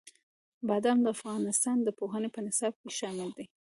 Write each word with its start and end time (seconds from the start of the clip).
بادام 0.67 0.97
د 1.03 1.07
افغانستان 1.15 1.77
د 1.83 1.89
پوهنې 1.99 2.29
په 2.35 2.39
نصاب 2.47 2.73
کې 2.81 2.89
شامل 2.99 3.29
دي. 3.37 3.45